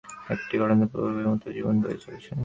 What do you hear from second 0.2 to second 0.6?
একটি